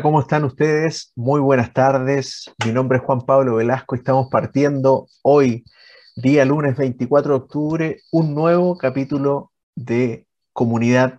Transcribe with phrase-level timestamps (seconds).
[0.00, 1.12] ¿cómo están ustedes?
[1.16, 2.50] Muy buenas tardes.
[2.64, 5.66] Mi nombre es Juan Pablo Velasco y estamos partiendo hoy,
[6.16, 11.18] día lunes 24 de octubre, un nuevo capítulo de Comunidad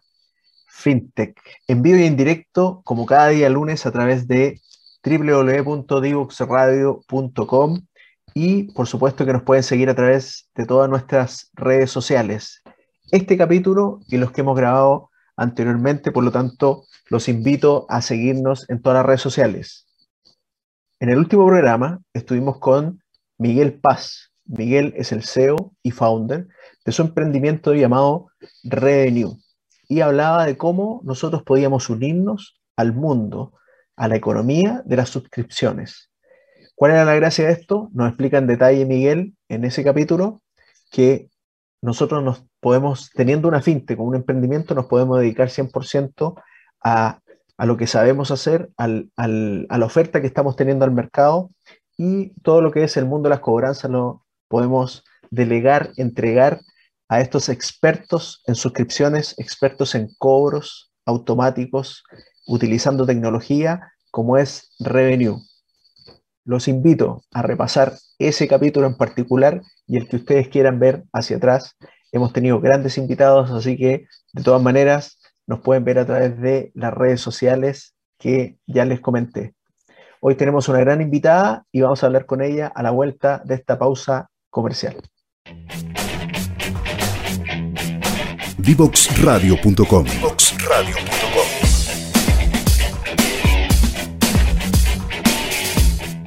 [0.70, 4.60] FinTech, en vivo y en directo, como cada día lunes, a través de
[5.06, 7.82] www.divoxradio.com
[8.34, 12.64] y por supuesto que nos pueden seguir a través de todas nuestras redes sociales.
[13.12, 18.70] Este capítulo y los que hemos grabado anteriormente, por lo tanto, los invito a seguirnos
[18.70, 19.88] en todas las redes sociales.
[21.00, 23.02] En el último programa estuvimos con
[23.38, 24.32] Miguel Paz.
[24.46, 26.48] Miguel es el CEO y founder
[26.86, 28.28] de su emprendimiento llamado
[28.64, 29.38] Revenue
[29.88, 33.54] y hablaba de cómo nosotros podíamos unirnos al mundo,
[33.96, 36.10] a la economía de las suscripciones.
[36.76, 37.90] ¿Cuál era la gracia de esto?
[37.94, 40.42] Nos explica en detalle Miguel en ese capítulo
[40.92, 41.30] que
[41.82, 46.42] nosotros nos podemos, teniendo una finte con un emprendimiento, nos podemos dedicar 100%
[46.84, 47.20] a,
[47.58, 51.52] lo que sabemos hacer, al, al, a la oferta que estamos teniendo al mercado
[51.98, 56.60] y todo lo que es el mundo de las cobranzas lo podemos delegar, entregar
[57.08, 62.04] a estos expertos en suscripciones, expertos en cobros automáticos,
[62.48, 65.40] utilizando tecnología como es Revenue.
[66.46, 71.38] Los invito a repasar ese capítulo en particular y el que ustedes quieran ver hacia
[71.38, 71.76] atrás.
[72.12, 75.18] Hemos tenido grandes invitados, así que de todas maneras
[75.48, 79.54] nos pueden ver a través de las redes sociales que ya les comenté.
[80.22, 83.56] Hoy tenemos una gran invitada y vamos a hablar con ella a la vuelta de
[83.56, 84.96] esta pausa comercial.
[88.58, 90.06] Divoxradio.com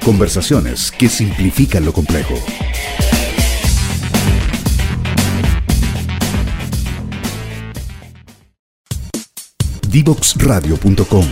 [0.05, 2.34] Conversaciones que simplifican lo complejo.
[9.91, 11.27] Divoxradio.com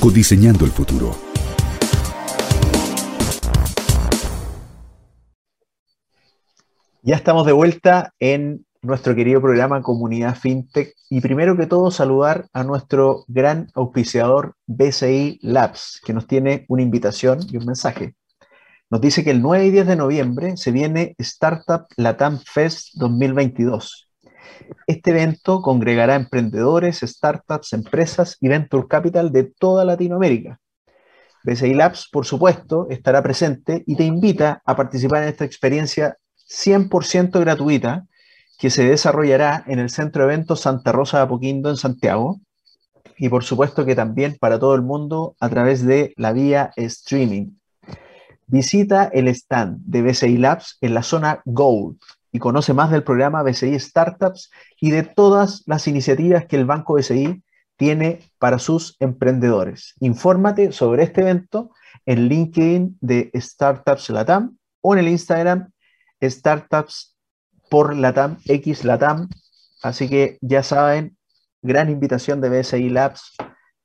[0.00, 1.14] Codiseñando el futuro.
[7.02, 12.46] Ya estamos de vuelta en nuestro querido programa Comunidad FinTech y primero que todo saludar
[12.54, 18.14] a nuestro gran auspiciador BCI Labs, que nos tiene una invitación y un mensaje.
[18.88, 24.11] Nos dice que el 9 y 10 de noviembre se viene Startup Latam Fest 2022.
[24.86, 30.60] Este evento congregará emprendedores, startups, empresas y venture capital de toda Latinoamérica.
[31.44, 36.16] BCI Labs, por supuesto, estará presente y te invita a participar en esta experiencia
[36.48, 38.06] 100% gratuita
[38.58, 42.40] que se desarrollará en el Centro de Eventos Santa Rosa de Apoquindo en Santiago
[43.18, 47.52] y por supuesto que también para todo el mundo a través de la vía streaming.
[48.46, 51.98] Visita el stand de BCI Labs en la zona Gold
[52.32, 54.50] y conoce más del programa BCI Startups
[54.80, 57.42] y de todas las iniciativas que el Banco BCI
[57.76, 59.94] tiene para sus emprendedores.
[60.00, 61.70] Infórmate sobre este evento
[62.06, 65.70] en LinkedIn de Startups Latam o en el Instagram
[66.22, 67.16] Startups
[67.68, 69.28] por Latam, X Latam.
[69.82, 71.16] Así que ya saben,
[71.60, 73.34] gran invitación de BSI Labs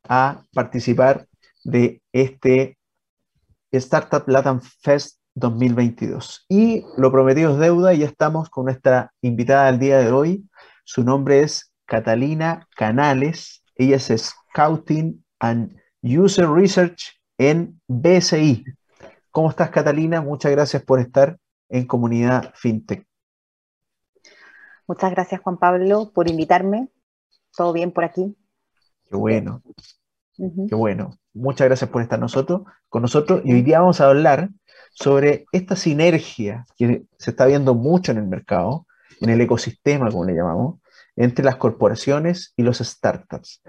[0.07, 1.27] a participar
[1.63, 2.77] de este
[3.71, 6.45] Startup Latam Fest 2022.
[6.49, 10.49] Y lo prometido es deuda y ya estamos con nuestra invitada del día de hoy.
[10.83, 13.63] Su nombre es Catalina Canales.
[13.75, 18.65] Ella es Scouting and User Research en BSI.
[19.29, 20.21] ¿Cómo estás, Catalina?
[20.21, 21.37] Muchas gracias por estar
[21.69, 23.05] en Comunidad FinTech.
[24.87, 26.89] Muchas gracias, Juan Pablo, por invitarme.
[27.55, 28.35] ¿Todo bien por aquí?
[29.07, 29.61] Qué bueno.
[30.35, 31.11] Qué bueno.
[31.33, 33.41] Muchas gracias por estar nosotros, con nosotros.
[33.43, 34.49] Y hoy día vamos a hablar
[34.99, 38.87] sobre esta sinergia que se está viendo mucho en el mercado,
[39.21, 40.79] en el ecosistema, como le llamamos,
[41.15, 43.61] entre las corporaciones y los startups.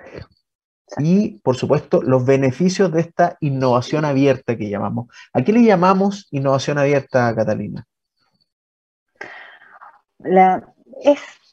[0.98, 5.08] Y, por supuesto, los beneficios de esta innovación abierta que llamamos.
[5.34, 7.86] ¿A qué le llamamos innovación abierta, Catalina?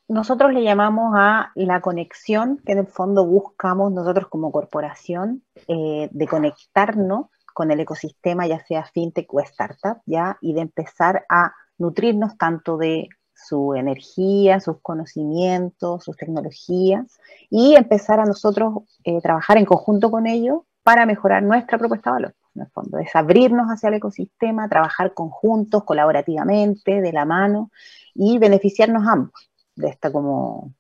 [0.07, 6.07] Nosotros le llamamos a la conexión que en el fondo buscamos nosotros como corporación eh,
[6.11, 11.53] de conectarnos con el ecosistema, ya sea fintech o startup, ya, y de empezar a
[11.77, 17.17] nutrirnos tanto de su energía, sus conocimientos, sus tecnologías,
[17.49, 22.13] y empezar a nosotros eh, trabajar en conjunto con ellos para mejorar nuestra propuesta de
[22.13, 22.35] valor.
[22.55, 27.71] En el fondo, es abrirnos hacia el ecosistema, trabajar conjuntos, colaborativamente, de la mano,
[28.13, 30.73] y beneficiarnos ambos de esta como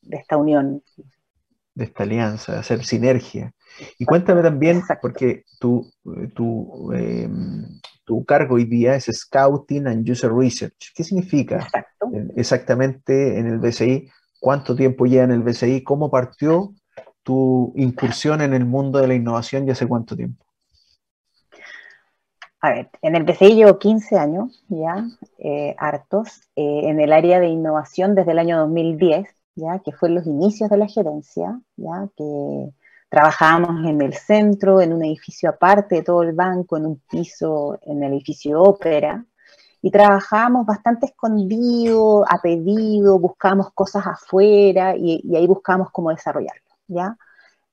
[0.00, 0.82] de esta unión.
[1.74, 3.53] De esta alianza, de hacer sinergia.
[3.98, 5.90] Y cuéntame también, porque tu,
[6.34, 7.64] tu, em,
[8.04, 10.92] tu, cargo hoy día es Scouting and User Research.
[10.94, 11.68] ¿Qué significa
[12.36, 14.10] exactamente en el BCI?
[14.40, 15.82] ¿Cuánto tiempo lleva en el BCI?
[15.82, 16.74] ¿Cómo partió?
[17.24, 20.44] tu incursión en el mundo de la innovación y hace cuánto tiempo?
[22.60, 25.04] A ver, en el BCI llevo 15 años ya,
[25.38, 29.26] eh, hartos, eh, en el área de innovación desde el año 2010,
[29.56, 32.70] ya, que fue los inicios de la gerencia, ya, que
[33.14, 37.78] trabajábamos en el centro, en un edificio aparte de todo el banco, en un piso
[37.82, 39.24] en el edificio ópera,
[39.80, 47.16] y trabajábamos bastante escondido, a pedido, buscábamos cosas afuera y, ahí buscábamos cómo desarrollarlo, ¿ya?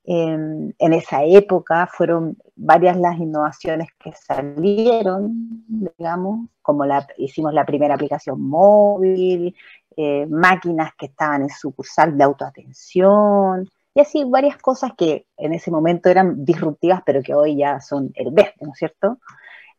[0.03, 7.95] En, esa época fueron varias las innovaciones que salieron, digamos, como la, hicimos la primera
[7.95, 9.55] aplicación móvil,
[9.97, 15.71] eh, máquinas que estaban en sucursal de autoatención, y así varias cosas que en ese
[15.71, 19.19] momento eran disruptivas, pero que hoy ya son el ¿no es cierto?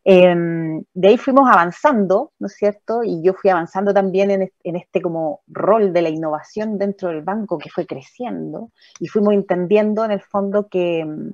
[0.05, 3.03] Em, de ahí fuimos avanzando, ¿no es cierto?
[3.03, 7.57] Y yo fui avanzando también en, este como rol de la innovación dentro del banco
[7.57, 11.33] que fue creciendo y fuimos entendiendo en el fondo que em,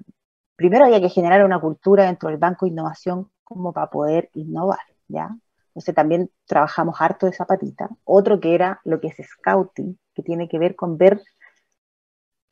[0.56, 4.80] primero había que generar una cultura dentro del banco de innovación como para poder innovar,
[5.08, 5.30] ¿ya?
[5.70, 7.90] Entonces también trabajamos harto de zapatita.
[8.04, 11.22] Otro que era lo que es scouting, que tiene que ver con ver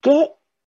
[0.07, 0.31] qué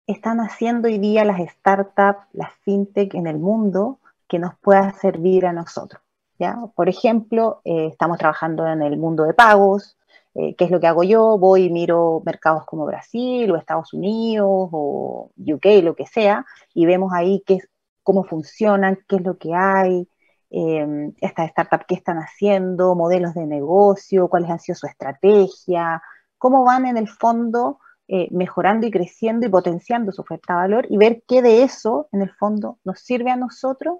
[0.06, 5.44] están haciendo hoy día las startups, las fintech en el mundo que nos pueda servir
[5.44, 6.00] a nosotros.
[6.38, 6.56] ¿ya?
[6.74, 9.98] Por ejemplo, eh, estamos trabajando en el mundo de pagos.
[10.34, 11.36] Eh, ¿Qué es lo que hago yo?
[11.36, 16.86] Voy y miro mercados como Brasil o Estados Unidos o UK, lo que sea, y
[16.86, 17.58] vemos ahí qué,
[18.02, 20.08] cómo funcionan, qué es lo que hay,
[20.48, 26.00] eh, estas startups qué están haciendo, modelos de negocio, cuáles han sido su estrategia,
[26.38, 30.86] cómo van en el fondo eh, mejorando y creciendo y potenciando su oferta de valor
[30.88, 33.98] y ver qué de eso en el fondo nos sirve a nosotros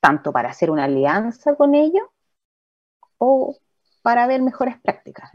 [0.00, 2.04] tanto para hacer una alianza con ellos
[3.18, 3.56] o
[4.02, 5.30] para ver mejores prácticas.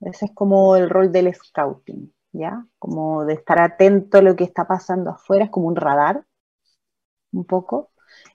[0.00, 2.64] Ese es como el rol del scouting, ¿ya?
[2.78, 6.24] Como de estar atento a lo que está pasando afuera, es como un radar,
[7.32, 7.90] un poco,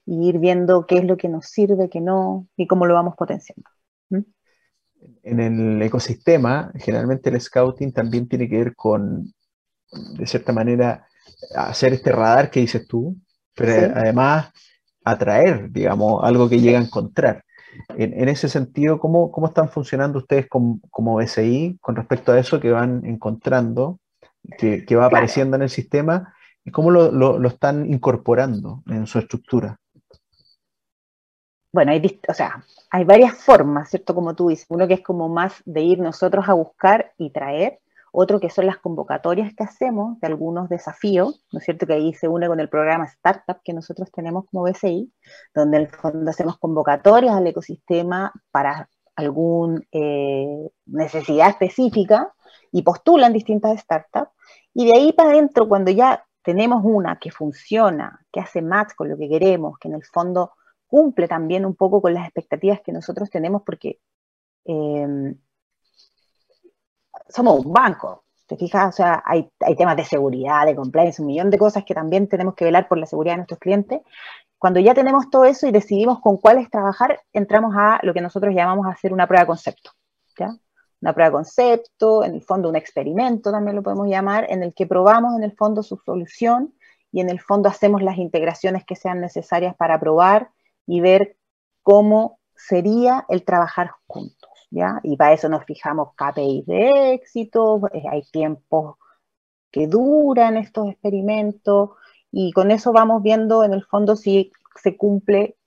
[0.06, 3.16] y ir viendo qué es lo que nos sirve, qué no, y cómo lo vamos
[3.16, 3.70] potenciando.
[5.24, 9.34] En el ecosistema, generalmente el scouting también tiene que ver con,
[10.18, 11.08] de cierta manera,
[11.56, 13.16] hacer este radar que dices tú,
[13.56, 14.52] pero además
[15.04, 17.44] atraer, digamos, algo que llega a encontrar.
[17.98, 22.60] En, ese sentido, ¿cómo, ¿cómo, están funcionando ustedes como, como, BCI con respecto a eso
[22.60, 24.00] que van encontrando,
[24.58, 29.08] que, que va apareciendo en el sistema, y cómo lo, lo, lo, están incorporando en
[29.08, 29.78] su estructura?
[31.76, 34.16] Bueno, hay, o sea, hay varias formas, ¿cierto?
[34.16, 37.82] Como tú dices, uno que es como más de ir nosotros a buscar y traer,
[38.14, 41.86] otro que son las convocatorias que hacemos de algunos desafíos, ¿no es cierto?
[41.86, 45.12] Que ahí se une con el programa Startup que nosotros tenemos como BCI,
[45.54, 52.34] donde en el fondo hacemos convocatorias al ecosistema para alguna eh, necesidad específica
[52.72, 54.32] y postulan distintas startups.
[54.74, 59.10] Y de ahí para adentro, cuando ya tenemos una que funciona, que hace match con
[59.10, 60.54] lo que queremos, que en el fondo
[60.96, 64.00] cumple también un poco con las expectativas que nosotros tenemos, porque
[64.64, 65.36] eh,
[67.28, 68.94] somos un banco, ¿te fijas?
[68.94, 72.56] O sea, hay, temas de seguridad, de compliance, un millón de cosas que también tenemos
[72.56, 74.00] que velar por la seguridad de nuestros clientes.
[74.58, 78.56] Cuando ya tenemos todo eso y decidimos con cuáles trabajar, entramos a lo que nosotros
[78.56, 79.92] llamamos hacer una prueba de concepto,
[80.40, 80.56] ¿ya?
[81.02, 84.74] Una prueba de concepto, en el fondo un experimento también lo podemos llamar, en el
[84.74, 86.74] que probamos en el fondo su solución
[87.12, 90.52] y en el fondo hacemos las integraciones que sean necesarias para probar
[90.86, 91.38] y ver
[91.82, 94.50] cómo sería el trabajar juntos.
[95.04, 98.98] Y para eso nos fijamos KPIs de éxito, eh, hay tiempos
[99.72, 101.92] que duran estos experimentos
[102.32, 104.52] y con eso vamos viendo en el fondo si
[104.82, 105.58] se cumple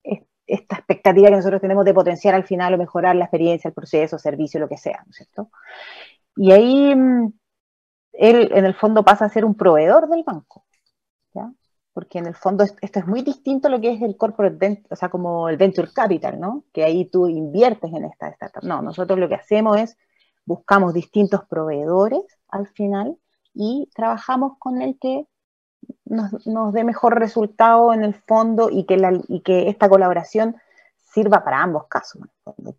[0.47, 4.19] esta expectativa que nosotros tenemos de potenciar al final o mejorar la experiencia, el proceso,
[4.19, 5.51] servicio, lo que sea, ¿no es cierto?
[6.37, 7.33] Y ahí mm,
[8.13, 10.65] él en el fondo pasa a ser un proveedor del banco,
[11.35, 11.53] ¿ya?
[11.99, 14.95] Porque en el fondo esto es muy distinto a lo que es el corporate, o
[14.95, 16.63] sea, como el venture capital, ¿no?
[16.73, 18.63] Que ahí tú inviertes en esta startup.
[18.63, 19.97] No, nosotros lo que hacemos es
[20.45, 23.19] buscamos distintos proveedores al final
[23.53, 25.27] y trabajamos con el que
[26.05, 30.55] nos, dé mejor resultado en el fondo y que, la, y que esta colaboración
[31.03, 32.23] sirva para ambos casos,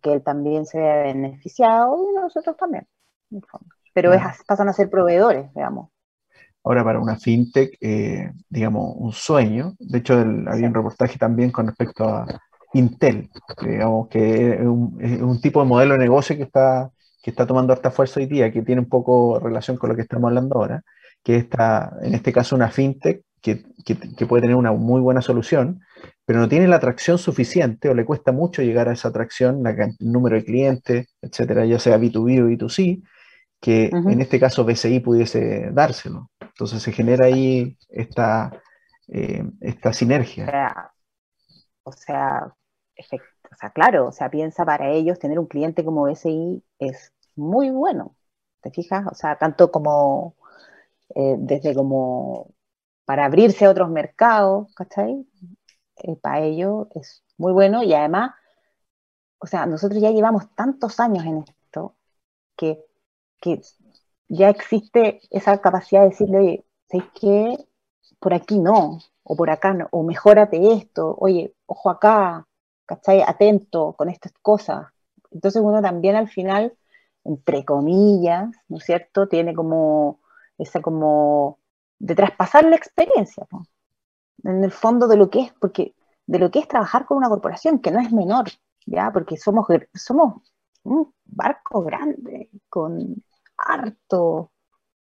[0.00, 2.88] que él también se vea beneficiado y nosotros también,
[3.30, 3.66] en el fondo.
[3.92, 5.90] Pero es, pasan a ser proveedores, digamos.
[6.62, 9.74] Ahora para una fintech, eh, digamos, un sueño.
[9.78, 12.26] De hecho, había un reportaje también con respecto a
[12.74, 13.30] Intel,
[13.62, 16.90] digamos, que es un, tipo de modelo de negocio que está,
[17.22, 20.02] que está tomando harta fuerza hoy día, que tiene un poco relación con lo que
[20.02, 20.82] estamos hablando ahora,
[21.24, 25.80] que está, en este caso, una fintech que, que, puede tener una muy buena solución,
[26.24, 29.70] pero no tiene la atracción suficiente o le cuesta mucho llegar a esa atracción, la,
[29.70, 33.02] el número de clientes, etcétera, ya sea B2B o B2C,
[33.60, 36.30] que en este caso BCI pudiese dárselo.
[36.60, 38.52] Entonces se genera ahí esta,
[39.08, 40.92] eh, esta sinergia.
[41.84, 42.54] O sea,
[42.98, 47.70] o sea, claro, o sea, piensa para ellos tener un cliente como BCI es muy
[47.70, 48.14] bueno,
[48.60, 49.06] ¿te fijas?
[49.10, 50.34] O sea, tanto como
[51.14, 52.52] eh, desde como
[53.06, 55.26] para abrirse a otros mercados, ¿cachai?
[55.96, 58.32] Eh, para ellos es muy bueno y además,
[59.38, 61.96] o sea, nosotros ya llevamos tantos años en esto
[62.54, 62.84] que,
[63.40, 63.62] que
[64.30, 67.66] ya existe esa capacidad de decirle, oye, ¿sabes qué?
[68.20, 72.46] Por aquí no, o por acá no, o mejórate esto, oye, ojo acá,
[72.86, 73.22] ¿cachai?
[73.22, 74.86] Atento con estas cosas.
[75.32, 76.76] Entonces uno también al final,
[77.24, 79.28] entre comillas, ¿no es cierto?
[79.28, 80.20] Tiene como
[80.58, 81.58] esa como
[81.98, 83.46] de traspasar la experiencia,
[84.44, 85.94] en el fondo de lo que es, porque
[86.26, 88.46] de lo que es trabajar con una corporación, que no es menor,
[88.86, 89.10] ¿ya?
[89.12, 90.52] Porque somos, somos
[90.84, 93.22] un barco grande, con
[93.66, 94.52] harto,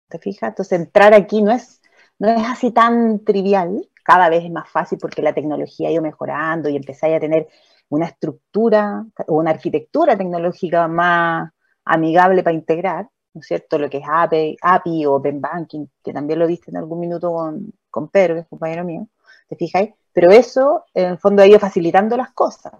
[0.08, 0.50] ¿te fijas?
[0.50, 1.80] Entonces entrar aquí no es,
[2.18, 6.02] no es así tan trivial, cada vez es más fácil porque la tecnología ha ido
[6.02, 7.48] mejorando y empezáis a tener
[7.88, 11.50] una estructura o una arquitectura tecnológica más
[11.84, 13.78] amigable para integrar, ¿no es cierto?
[13.78, 17.30] Lo que es API, API o Open Banking, que también lo viste en algún minuto
[17.32, 19.08] con, con Pedro, que es compañero mío,
[19.48, 19.90] ¿te fijáis?
[20.12, 22.72] Pero eso, en el fondo, ha ido facilitando las cosas.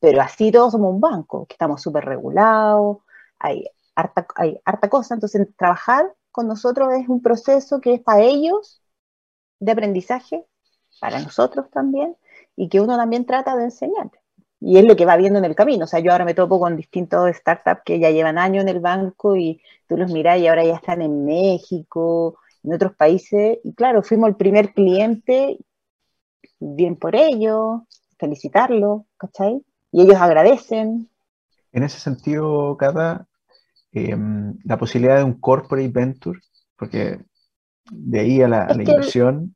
[0.00, 2.98] Pero así todos somos un banco, que estamos súper regulados,
[3.38, 3.64] hay
[3.98, 5.14] harta, hay harta cosa.
[5.14, 8.80] Entonces, trabajar con nosotros es un proceso que es para ellos
[9.60, 10.46] de aprendizaje,
[11.00, 12.16] para nosotros también,
[12.56, 14.10] y que uno también trata de enseñar.
[14.60, 15.84] Y es lo que va viendo en el camino.
[15.84, 18.80] O sea, yo ahora me topo con distintos startups que ya llevan años en el
[18.80, 23.58] banco y tú los miras y ahora ya están en México, en otros países.
[23.62, 25.58] Y claro, fuimos el primer cliente,
[26.58, 27.86] bien por ello,
[28.18, 29.64] felicitarlo, ¿cachai?
[29.92, 31.08] Y ellos agradecen.
[31.70, 33.27] En ese sentido, Cata,
[33.92, 36.40] em, la posibilidad de un corporate venture,
[36.76, 37.20] porque
[37.90, 39.54] de ahí a la, inversión,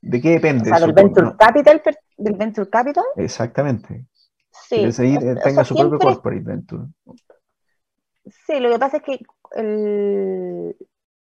[0.00, 0.70] ¿de qué depende?
[0.70, 1.82] del, venture capital,
[2.16, 3.04] del venture capital.
[3.16, 4.06] Exactamente.
[4.50, 4.76] Sí.
[4.76, 6.84] Que ahí tenga su propio corporate venture.
[8.46, 9.20] Sí, lo que pasa es que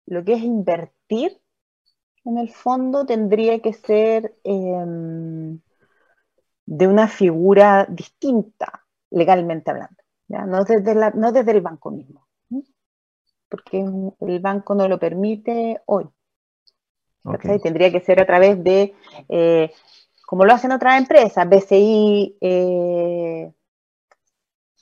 [0.05, 1.39] lo que es invertir
[2.25, 5.59] en el fondo tendría que ser em,
[6.65, 10.00] de una figura distinta, legalmente hablando,
[10.31, 12.25] No, desde no desde el banco mismo,
[13.49, 13.79] porque
[14.21, 16.07] el banco no lo permite hoy.
[17.61, 18.95] Tendría que ser a través de,
[19.29, 19.71] eh,
[20.25, 23.51] como lo hacen otras empresas, BCI, eh,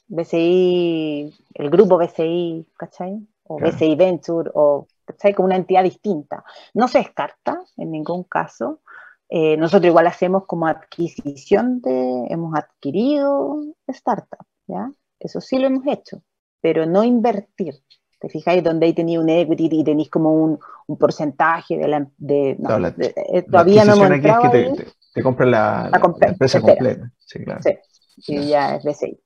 [0.07, 3.27] BCI, el grupo BCI, ¿cachai?
[3.45, 4.87] O BCI Venture, o
[5.35, 6.43] como una entidad distinta.
[6.75, 8.81] No se descarta en ningún caso.
[9.27, 14.91] Eh, nosotros igual hacemos como adquisición de, hemos adquirido startup, ¿ya?
[15.19, 16.21] Eso sí lo hemos hecho,
[16.61, 17.75] pero no invertir.
[18.19, 18.63] ¿Te fijáis?
[18.63, 22.07] Donde ahí tenéis un equity y tenéis como un, un, porcentaje de la...
[22.17, 26.59] De, no, eh, todavía no hemos entrado es que te, te, compran la, la, empresa
[26.59, 27.09] completa.
[27.17, 27.61] Sí, claro.
[27.63, 29.19] Sí, y ya es de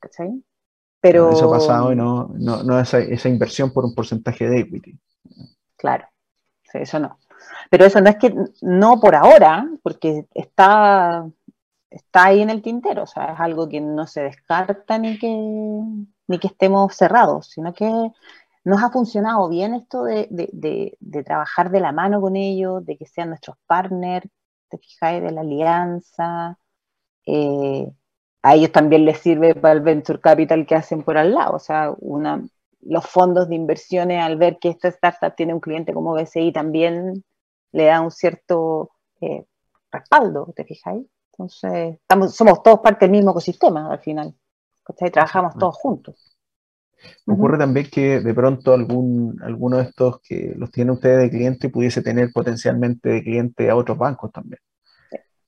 [0.00, 0.42] ¿Cachai?
[1.00, 1.30] Pero...
[1.30, 4.98] Eso ha pasado y no, no, no esa, esa inversión por un porcentaje de equity.
[5.76, 6.08] Claro,
[6.74, 7.18] eso no.
[7.70, 11.24] Pero eso no es que, no por ahora, porque está,
[11.90, 15.28] está ahí en el tintero, o sea, es algo que no se descarta ni que,
[15.28, 17.90] ni que estemos cerrados, sino que
[18.64, 23.30] nos ha funcionado bien esto de, trabajar de la mano con ellos, de que sean
[23.30, 24.28] nuestros partners,
[24.68, 26.58] te fijáis, de la alianza.
[27.26, 27.90] Eh,
[28.42, 31.58] a ellos también les sirve para el venture capital que hacen por al lado, o
[31.58, 32.42] sea, una,
[32.80, 37.24] los fondos de inversiones al ver que esta startup tiene un cliente como BCI también
[37.72, 39.44] le da un cierto eh,
[39.92, 41.06] respaldo, ¿te fijáis?
[41.40, 44.34] Entonces, estamos, somos todos parte del mismo ecosistema al final.
[45.12, 46.36] Trabajamos todos juntos.
[47.26, 51.70] Ocurre también que de pronto algún, alguno de estos que los tiene ustedes de cliente
[51.70, 54.60] pudiese tener potencialmente de cliente a otros bancos también.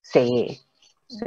[0.00, 0.60] Sí,
[1.08, 1.26] sí.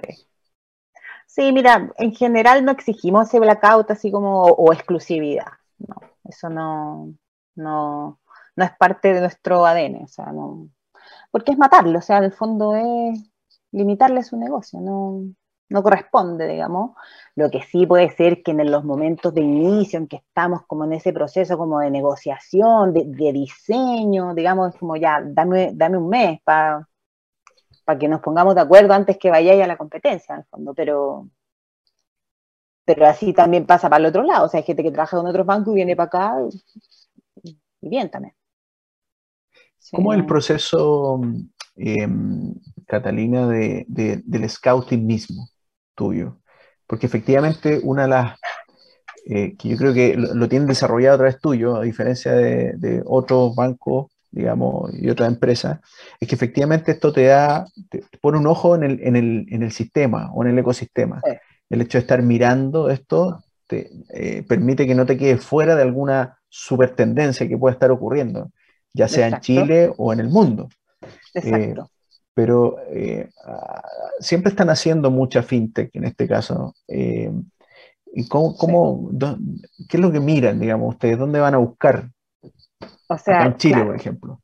[1.27, 5.45] Sí, mira, en general no exigimos ese blackout así como o exclusividad
[5.77, 7.13] no, eso no,
[7.55, 8.19] no,
[8.55, 10.69] no es parte de nuestro ADN, o sea, no,
[11.31, 13.19] porque es matarlo, o sea, en el fondo es
[13.75, 15.21] limitarle su negocio, no,
[15.69, 16.91] no corresponde, digamos.
[17.35, 20.85] Lo que sí puede ser que en los momentos de inicio en que estamos como
[20.85, 26.39] en ese proceso como de negociación, de, diseño, digamos, como ya, dame, dame un mes
[26.43, 26.87] para
[27.99, 31.29] que nos pongamos de acuerdo antes que vayáis a la competencia, en el fondo, pero,
[32.85, 34.45] pero así también pasa para el otro lado.
[34.45, 36.35] O sea, hay gente que trabaja con otros bancos y viene para acá
[37.43, 38.33] y, bien también.
[39.91, 41.21] ¿Cómo es el proceso,
[41.75, 42.53] em,
[42.87, 45.49] Catalina, de, del scouting mismo
[45.95, 46.39] tuyo?
[46.87, 48.39] Porque efectivamente una de las
[49.27, 53.55] eh, que yo creo que lo, tienen desarrollado a través tuyo, a diferencia de, otros
[53.55, 55.79] bancos digamos, y otras empresas,
[56.19, 59.63] es que efectivamente esto te da, te pone un ojo en el, en el, en
[59.63, 61.21] el sistema o en el ecosistema.
[61.69, 65.81] El hecho de estar mirando esto te eh, permite que no te quedes fuera de
[65.81, 68.51] alguna super tendencia que pueda estar ocurriendo,
[68.93, 70.69] ya sea en Chile o en el mundo.
[71.35, 71.81] Exacto.
[71.83, 73.83] Eh, pero eh, ah,
[74.19, 76.73] siempre están haciendo mucha fintech en este caso.
[76.87, 79.09] ¿Y cómo, cómo
[79.89, 81.17] qué es lo que miran, digamos, ustedes?
[81.17, 82.09] ¿Dónde van a buscar?
[83.07, 84.41] O sea, en Chile, por ejemplo.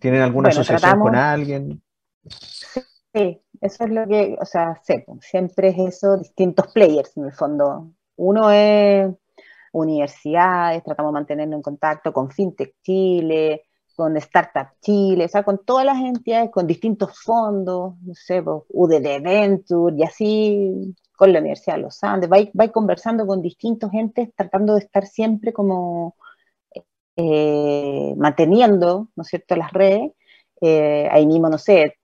[0.00, 1.82] ¿Tienen alguna asociación con alguien?
[2.28, 7.24] Sí, eso es lo que, o sea, sé, pues, siempre es eso, distintos players en
[7.24, 7.90] el fondo.
[8.16, 9.10] Uno es
[9.72, 13.64] universidades, tratamos de mantenernos en contacto con FinTech Chile,
[13.96, 18.62] con Startup Chile, o sea, con todas las entidades, con distintos fondos, no sé, pues,
[18.68, 24.28] UDD Venture y así con la Universidad de los Andes, va, conversando con distintos entes,
[24.36, 26.14] tratando de estar siempre como
[27.16, 30.12] eh, manteniendo, ¿no es cierto?, las redes.
[30.60, 31.96] Eh, ahí mismo, no sé,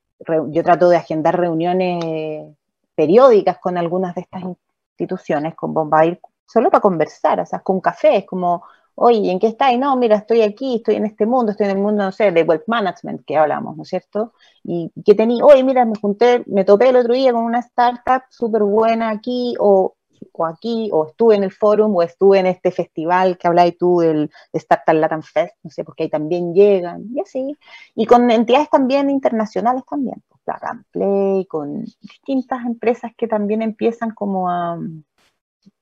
[0.49, 2.54] yo trato de agendar reuniones
[2.94, 4.42] periódicas con algunas de estas
[4.98, 5.55] instituciones,
[5.92, 8.62] a ir solo para conversar, o sea, con café, es como,
[8.94, 9.72] oye, ¿en qué está?
[9.72, 12.31] Y no, mira, estoy aquí, estoy en este mundo, estoy en el mundo, no sé,
[12.31, 14.33] de wealth management que hablamos, ¿no es cierto?
[14.64, 18.22] Y que tenía, oye, mira, me junté, me topé el otro día con una startup
[18.31, 19.94] súper buena aquí, o,
[20.33, 24.00] o, aquí, o estuve en el forum, o estuve en este festival que habláis tú,
[24.00, 27.57] del Startup Latin Fest, no sé, porque ahí también llegan, y así.
[27.94, 34.11] Y con entidades también internacionales también, pues, Plug Play, con distintas empresas que también empiezan
[34.12, 34.78] como a,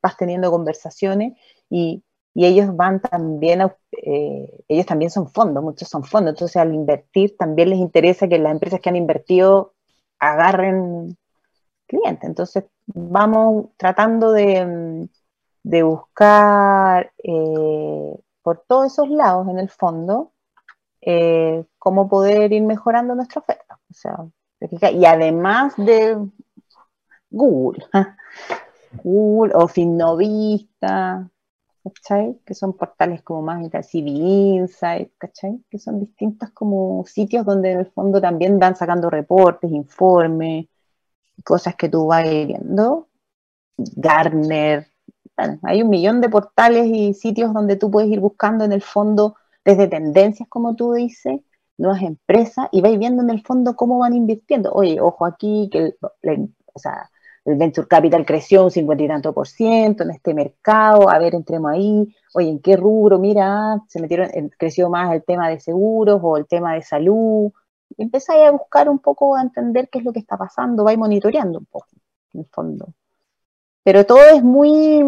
[0.02, 1.34] vas teniendo conversaciones
[1.68, 2.02] y
[2.34, 3.60] y ellos van también,
[3.92, 8.38] eh, ellos también son fondos, muchos son fondos, entonces al invertir también les interesa que
[8.38, 9.74] las empresas que han invertido
[10.18, 11.16] agarren
[11.86, 15.08] clientes, entonces vamos tratando de,
[15.62, 20.32] buscar eh, por todos esos lados en el fondo
[21.00, 23.78] eh, cómo poder ir mejorando nuestra oferta.
[23.90, 26.16] O sea, y además de
[27.30, 27.86] Google,
[29.02, 31.30] Google o Finnovista,
[31.84, 32.38] ¿cachai?
[32.44, 35.62] Que son portales como más CV Insight, ¿cachai?
[35.70, 40.66] Que son distintos como sitios donde en el fondo también van sacando reportes, informes,
[41.44, 43.08] cosas que tú vas viendo.
[43.76, 44.88] Gartner,
[45.62, 49.36] hay un millón de portales y sitios donde tú puedes ir buscando en el fondo
[49.64, 51.40] desde tendencias, como tú dices,
[51.78, 54.72] nuevas empresas y vais viendo en el fondo cómo van invirtiendo.
[54.72, 57.10] Oye, ojo aquí, que o sea,
[57.44, 61.34] el venture capital creció un cincuenta y tanto por ciento en este mercado, a ver,
[61.34, 63.18] entremos ahí, oye, ¿en qué rubro?
[63.18, 67.50] Mira, se metieron, creció más el tema de seguros o el tema de salud.
[67.96, 71.58] Empezáis a buscar un poco, a entender qué es lo que está pasando, vais monitoreando
[71.58, 71.88] un poco,
[72.34, 72.88] en el fondo.
[73.82, 75.02] Pero todo es muy,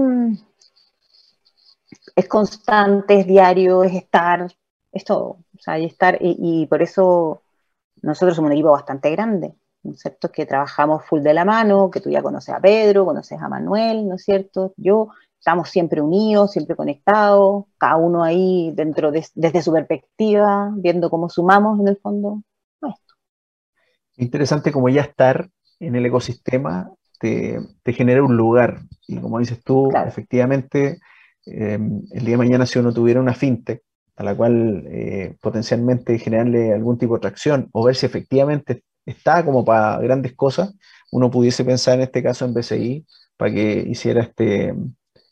[2.17, 4.51] es constante, es diario, es estar,
[4.93, 5.39] es todo.
[5.55, 7.43] O sea, y estar, y por eso
[8.03, 10.31] nosotros somos un equipo bastante grande ¿no es cierto?
[10.31, 14.09] Que trabajamos full de la mano, que tú ya conoces a Pedro, conoces a Manuel,
[14.09, 14.75] ¿no es cierto?
[14.77, 21.11] Yo, estamos siempre unidos, siempre conectados, cada uno ahí dentro de, desde su perspectiva, viendo
[21.11, 22.43] cómo sumamos en el fondo
[22.83, 23.15] esto.
[24.17, 25.49] Interesante como ya estar
[25.81, 30.99] en el ecosistema te, genera un lugar, y como dices tú, efectivamente,
[31.47, 33.83] em, el día de mañana si uno tuviera una fintech,
[34.17, 39.45] a la cual eh, potencialmente generarle algún tipo de atracción o ver si efectivamente está
[39.45, 40.75] como para grandes cosas,
[41.11, 44.75] uno pudiese pensar en este caso en BCI para que hiciera este,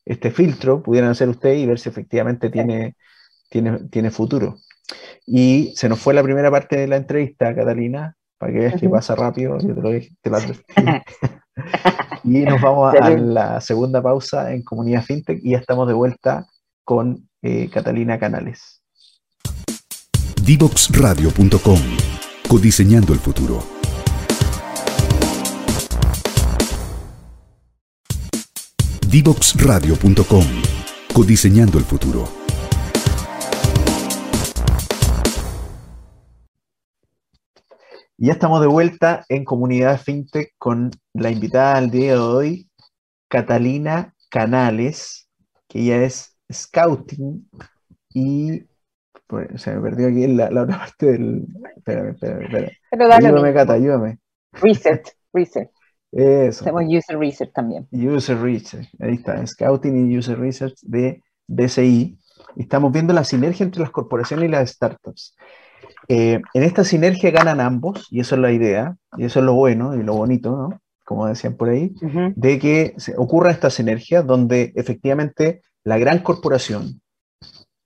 [0.05, 2.97] este filtro, pudieran hacer ustedes y ver si efectivamente tiene,
[3.49, 4.57] tiene, tiene futuro.
[5.27, 8.89] Y se nos fue la primera parte de la entrevista, Catalina, para que veas que
[8.89, 10.31] pasa rápido, yo te lo dije, te
[12.25, 16.47] Y nos vamos a, la segunda pausa en Comunidad FinTech y ya estamos de vuelta
[16.85, 18.83] con eh, Catalina Canales.
[20.43, 22.20] Divoxradio.com
[22.51, 23.63] Codiseñando el futuro.
[29.07, 30.45] Divoxradio.com.
[31.15, 32.25] Codiseñando el futuro.
[38.19, 42.69] Ya estamos de vuelta en Comunidad FinTech con la invitada al día de hoy,
[43.29, 45.29] Catalina Canales,
[45.69, 47.49] que ella es Scouting
[48.13, 48.65] y
[49.31, 51.47] pues, se me perdió aquí la, la otra parte del.
[51.77, 53.13] Espérame, espérame, espérame.
[53.13, 54.19] ayúdame, Cata, ayúdame.
[54.53, 55.71] Reset, reset.
[56.11, 56.65] Eso.
[56.65, 57.87] Hacemos user research también.
[57.93, 62.19] User research, ahí está, Scouting y User Research de BCI.
[62.57, 65.37] Estamos viendo la sinergia entre las corporaciones y las startups.
[66.09, 69.55] Eh, en esta sinergia ganan ambos, y eso es la idea, y eso es lo
[69.55, 70.81] bueno y lo bonito, ¿no?
[71.05, 71.93] Como decían por ahí,
[72.35, 77.01] de que ocurra esta sinergia donde efectivamente la gran corporación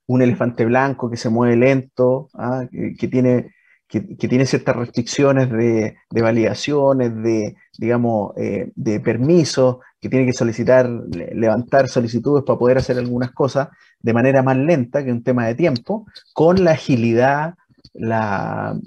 [0.07, 2.65] un elefante blanco que se mueve lento, ¿ah?
[2.71, 3.53] que, tiene,
[3.87, 10.87] que, tiene ciertas restricciones de, validaciones, de, digamos, eh, de permisos, que tiene que solicitar,
[10.87, 15.55] levantar solicitudes para poder hacer algunas cosas de manera más lenta, que un tema de
[15.55, 17.55] tiempo, con la agilidad,
[17.93, 18.77] la,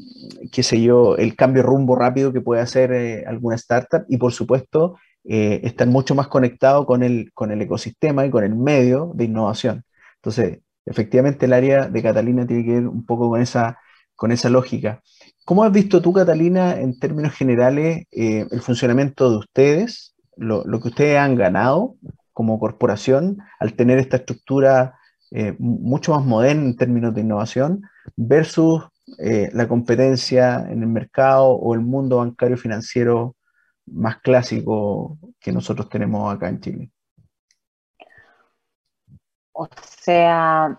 [0.53, 4.33] qué sé yo, el cambio rumbo rápido que puede hacer eh, alguna startup y por
[4.33, 9.13] supuesto eh, están mucho más conectados con el, con el ecosistema y con el medio
[9.15, 9.85] de innovación.
[10.17, 13.79] Entonces, efectivamente el área de Catalina tiene que ver un poco con esa,
[14.15, 15.03] con esa lógica.
[15.45, 20.89] ¿Cómo has visto tú, Catalina, en términos generales, eh, el funcionamiento de ustedes, lo, que
[20.89, 21.97] ustedes han ganado
[22.33, 24.99] como corporación al tener esta estructura
[25.31, 27.83] eh, mucho más moderna en términos de innovación
[28.17, 28.85] versus
[29.19, 33.37] eh, la competencia en el mercado o el mundo bancario financiero
[33.87, 36.91] más clásico que nosotros tenemos acá en Chile?
[39.61, 40.79] O sea,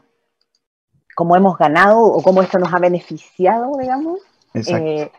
[1.14, 4.22] cómo hemos ganado o cómo esto nos ha beneficiado, digamos.
[4.54, 5.12] Eh,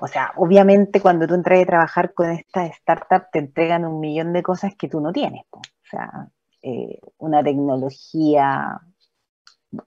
[0.00, 4.32] o sea, obviamente cuando tú entras a trabajar con esta startup te entregan un millón
[4.32, 5.44] de cosas que tú no tienes.
[5.52, 6.28] O sea,
[6.60, 8.80] eh, una tecnología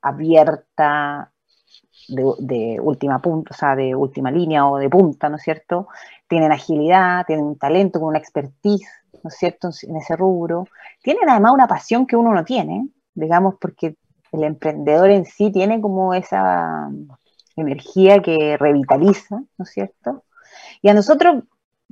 [0.01, 1.33] abierta
[2.07, 5.89] de, última punta, o sea, de última línea o de punta, ¿no es cierto?
[6.29, 8.87] Tienen agilidad, tienen un talento con una expertise,
[9.25, 10.67] ¿no es cierto?, en ese rubro.
[11.01, 13.95] Tienen además una pasión que uno no tiene, digamos, porque
[14.31, 16.91] el emprendedor en sí tiene como esa
[17.55, 20.23] energía que revitaliza, ¿no es cierto?
[20.83, 21.43] Y a nosotros,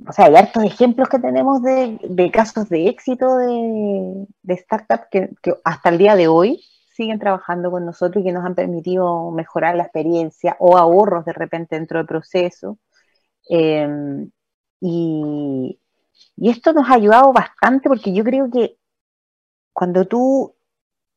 [0.06, 5.88] o sea, hay hartos ejemplos que tenemos de, casos de éxito de, startups que, hasta
[5.88, 9.82] el día de hoy siguen trabajando con nosotros y que nos han permitido mejorar la
[9.82, 12.78] experiencia o ahorros de repente dentro del proceso.
[13.48, 14.30] Em,
[14.80, 15.80] y,
[16.36, 18.76] y esto nos ha ayudado bastante porque yo creo que
[19.72, 20.54] cuando tú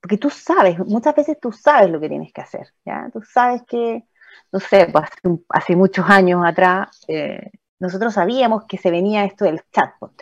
[0.02, 3.10] porque tú sabes, muchas veces tú sabes lo que tienes que hacer, ¿ya?
[3.12, 4.06] Tú sabes que,
[4.52, 5.10] no sé, pues
[5.50, 10.14] hace, muchos años atrás, eh, nosotros sabíamos que se venía esto del chatbot,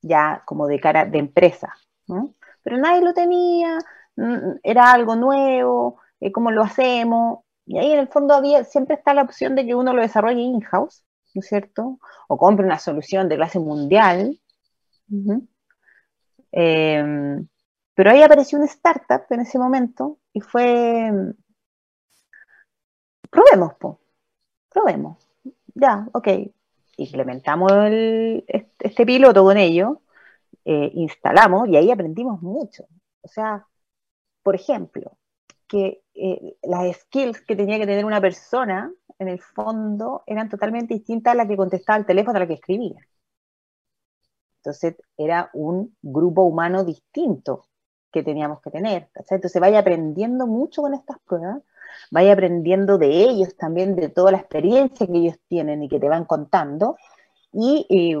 [0.00, 1.74] ya como de cara de empresa.
[2.62, 3.78] Pero nadie lo tenía,
[4.62, 7.40] era algo nuevo, eh, ¿cómo lo hacemos?
[7.66, 10.40] Y ahí en el fondo había, siempre está la opción de que uno lo desarrolle
[10.40, 11.98] in-house, ¿no es cierto?
[12.28, 14.40] O compre una solución de clase mundial.
[17.94, 21.10] Pero ahí apareció una startup en ese momento y fue,
[23.30, 24.00] probemos, po,
[24.68, 25.28] probemos.
[25.74, 26.28] Ya, ok.
[26.96, 29.98] Implementamos este piloto con ellos,
[30.64, 32.84] eh, instalamos y ahí aprendimos mucho.
[33.20, 33.66] O sea,
[34.42, 35.16] por ejemplo,
[35.66, 40.94] que eh, las skills que tenía que tener una persona en el fondo eran totalmente
[40.94, 43.00] distintas a la que contestaba el teléfono a la que escribía.
[44.58, 47.66] Entonces era un grupo humano distinto
[48.10, 49.10] que teníamos que tener.
[49.14, 51.62] Entonces vaya aprendiendo mucho con estas pruebas,
[52.10, 56.08] vaya aprendiendo de ellos también, de toda la experiencia que ellos tienen y que te
[56.08, 56.96] van contando,
[57.52, 58.16] y,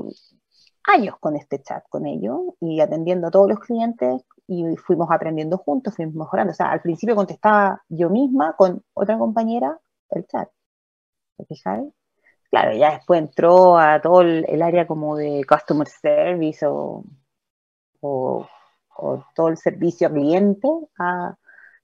[0.86, 5.56] años con este chat con ellos y atendiendo a todos los clientes y fuimos aprendiendo
[5.58, 6.52] juntos, fuimos mejorando.
[6.52, 9.78] O sea, al principio contestaba yo misma con otra compañera
[10.10, 10.48] el chat.
[11.36, 11.92] ¿Te fijáis?
[12.50, 17.04] Claro, ya después entró a todo el, área como de customer service o,
[18.96, 20.68] o todo el servicio cliente,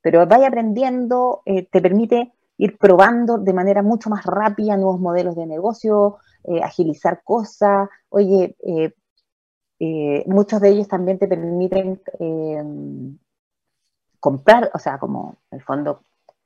[0.00, 5.36] pero vaya aprendiendo, eh, te permite ir probando de manera mucho más rápida nuevos modelos
[5.36, 7.88] de negocio, eh, agilizar cosas.
[8.08, 12.02] Oye, eh, muchos de ellos también te permiten
[14.18, 16.02] comprar, o sea, como en el fondo,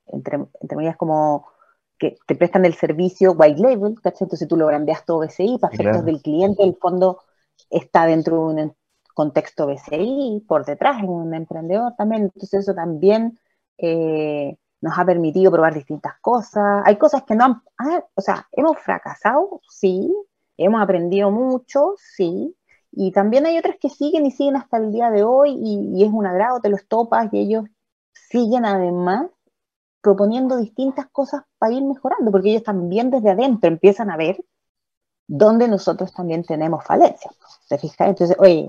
[0.07, 1.49] entre, entre medias como
[1.99, 4.27] que te prestan el servicio white label, ¿cachai?
[4.27, 7.21] Entonces tú lo grandeas todo BCI, para efectos del cliente, el fondo
[7.71, 8.77] está dentro de un
[9.15, 13.39] contexto BCI, por detrás en un emprendedor también, entonces eso también
[13.79, 16.83] eh, nos ha permitido probar distintas cosas.
[16.85, 20.13] Hay cosas que no han, ah, o sea, hemos fracasado, sí,
[20.57, 22.55] hemos aprendido mucho, sí,
[22.91, 26.05] y también hay otras que siguen y siguen hasta el día de hoy y, y
[26.05, 27.65] es un agrado, te los topas y ellos
[28.13, 29.27] siguen además
[30.05, 34.37] proponiendo distintas cosas para ir mejorando, porque ellos también desde adentro empiezan a ver
[35.27, 37.35] dónde nosotros también tenemos falencias.
[37.69, 38.09] ¿Te fijas?
[38.09, 38.69] Entonces, oye,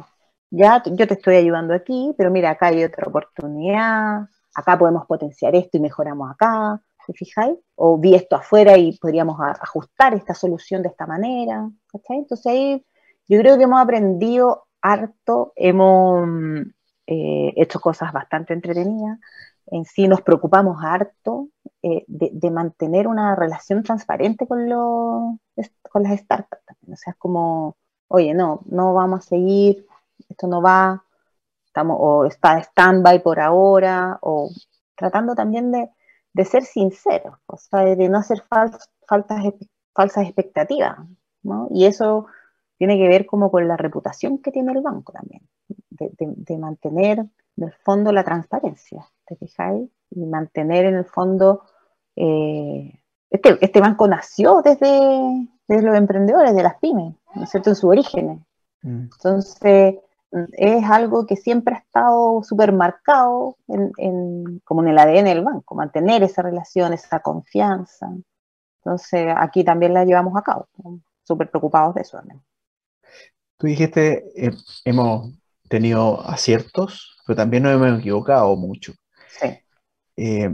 [0.50, 5.54] ya yo te estoy ayudando aquí, pero mira, acá hay otra oportunidad, acá podemos potenciar
[5.56, 7.58] esto y mejoramos acá, ¿te fijáis?
[7.76, 12.20] O vi esto afuera y podríamos ajustar esta solución de esta manera, ¿cachai?
[12.20, 12.86] Entonces ahí
[13.28, 16.30] yo creo que hemos aprendido harto, hemos
[17.08, 19.20] eh, hecho cosas bastante entretenidas,
[19.68, 21.50] en sí nos preocupamos harto
[21.82, 26.62] eh, de, mantener una relación transparente con, con las startups.
[26.92, 29.86] O sea, es como, oye, no, no vamos a seguir
[30.30, 31.04] esto no va,
[31.66, 34.50] estamos, o está stand-by por ahora, o
[34.96, 40.98] tratando también de, ser sinceros, o sea, de no hacer faltas, falsas expectativas,
[41.44, 41.68] ¿no?
[41.72, 42.28] Y eso
[42.78, 45.48] tiene que ver como con la reputación que tiene el banco también,
[45.90, 49.90] de, mantener en el fondo la transparencia, ¿te fijáis?
[50.12, 51.64] Y mantener en el fondo,
[52.16, 57.76] eh, este, este, banco nació desde, los emprendedores, de las pymes, ¿no es cierto?, en
[57.76, 58.46] su origen.
[58.82, 59.10] Mm.
[59.12, 59.96] Entonces,
[60.54, 65.76] es algo que siempre ha estado súper marcado en, como en el ADN del banco,
[65.76, 68.12] mantener esa relación, esa confianza.
[68.80, 70.68] Entonces, aquí también la llevamos a cabo,
[71.24, 72.42] súper preocupados de eso también.
[73.58, 74.52] Tú dijiste, eh,
[74.84, 75.34] hemos
[75.70, 78.94] tenido aciertos, pero también nos hemos equivocado mucho.
[79.40, 79.48] Sí.
[80.18, 80.50] Eh,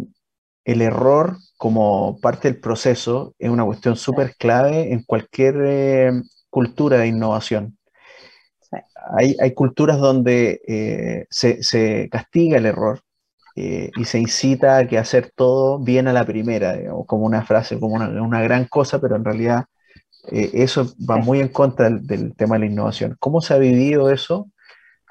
[0.65, 6.11] el error como parte del proceso es una cuestión súper clave en cualquier eh,
[6.49, 7.77] cultura de innovación.
[9.17, 13.01] Hay, hay, culturas donde se, se, castiga el error
[13.55, 17.95] y se incita a que hacer todo bien a la primera, como una frase, como
[17.95, 19.65] una, una gran cosa, pero en realidad
[20.29, 23.15] eh, eso va muy en contra del, tema de la innovación.
[23.19, 24.49] ¿Cómo se ha vivido eso?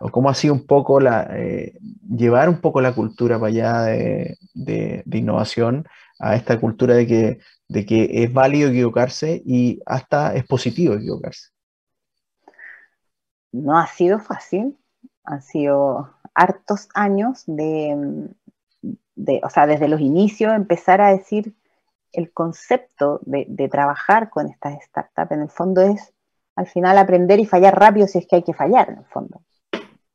[0.01, 3.83] ¿O cómo ha sido un poco la, eh, llevar un poco la cultura para allá
[3.85, 5.87] de, innovación
[6.19, 11.49] a esta cultura de que, es válido equivocarse y hasta es positivo equivocarse?
[13.53, 14.79] No ha sido fácil,
[15.25, 18.29] han sido hartos años de,
[19.17, 21.55] de, o sea, desde los inicios empezar a decir
[22.13, 26.13] el concepto de, trabajar con estas startups en el fondo es
[26.57, 29.43] al final aprender y fallar rápido si es que hay que fallar en el fondo.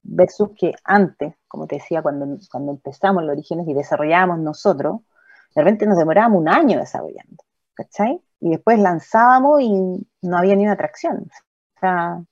[0.08, 5.02] Versus que antes, como te decía, cuando, cuando empezamos los orígenes y desarrollábamos nosotros,
[5.56, 8.22] de repente nos demorábamos un año desarrollando, ¿cachai?
[8.40, 9.72] Y después lanzábamos y
[10.22, 11.30] no había ni una atracción.
[11.76, 12.24] O sea,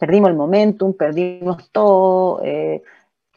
[0.00, 2.82] perdimos el momentum, perdimos todo, eh,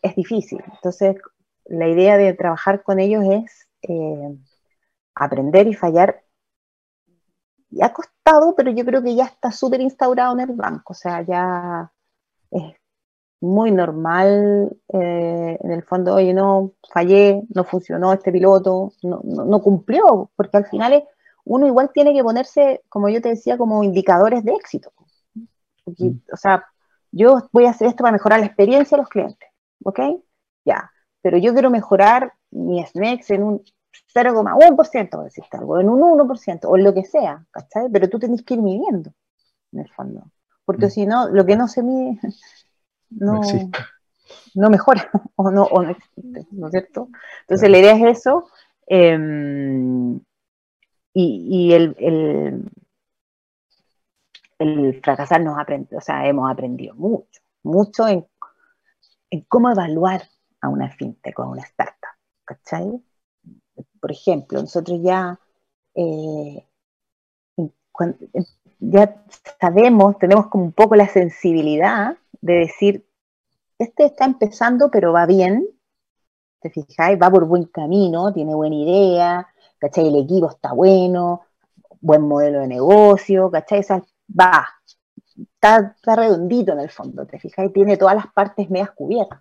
[0.02, 0.64] es difícil.
[0.74, 1.18] Entonces,
[1.66, 4.36] la idea de trabajar con ellos es eh,
[5.16, 6.24] aprender y fallar.
[7.70, 10.96] Y ha costado, pero yo creo que ya está súper instaurado en el banco, o
[10.96, 11.92] sea, ya
[12.50, 12.79] es
[13.41, 20.30] muy normal, eh, en el fondo, oye, no, fallé, no funcionó este piloto, no, cumplió,
[20.36, 21.06] porque al final
[21.45, 24.91] uno igual tiene que ponerse, como yo te decía, como indicadores de éxito.
[25.86, 26.17] Mm.
[26.34, 26.65] O sea,
[27.12, 29.49] yo voy a hacer esto para mejorar la experiencia de los clientes,
[29.84, 29.99] ¿ok?
[30.65, 33.63] Ya, pero yo quiero mejorar mi SNEX en un
[34.13, 37.89] 0,1%, por decirte algo, en un 1%, o en lo que sea, ¿cachai?
[37.91, 39.13] Pero tú tenés que ir midiendo,
[39.71, 40.25] en el fondo.
[40.65, 40.89] Porque mm.
[40.89, 42.19] si no, lo que no se mide
[43.10, 43.41] no,
[44.56, 47.10] no, mejora o no, o no existe, ¿no es cierto?
[47.41, 48.50] Entonces la idea es eso.
[48.88, 50.19] Em,
[51.13, 52.72] y, el, el,
[54.58, 58.26] el, fracasar nos aprende, o sea, hemos aprendido mucho, mucho en,
[59.30, 60.24] en cómo evaluar
[60.62, 63.02] a una fintech o a una startup, ¿cachai?
[64.00, 65.39] por ejemplo, nosotros ya,
[65.95, 66.65] eh,
[68.80, 69.24] ya
[69.60, 73.06] sabemos, tenemos como un poco la sensibilidad de decir,
[73.78, 75.67] este está empezando pero va bien,
[76.62, 77.19] ¿te fijáis?
[77.21, 79.47] Va por buen camino, tiene buena idea,
[79.78, 80.08] ¿cachai?
[80.08, 81.41] El equipo está bueno,
[82.02, 83.82] buen modelo de negocio, ¿cachai?
[84.39, 84.67] va,
[85.38, 87.73] está, está redondito en el fondo, ¿te fijáis?
[87.73, 89.39] Tiene todas las partes medias cubiertas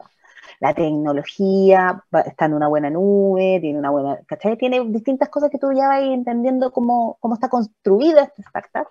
[0.60, 4.56] la tecnología está en una buena nube, tiene una buena, ¿cachai?
[4.56, 8.88] Tiene distintas cosas que tú ya vas entendiendo cómo, cómo está construida esta startup.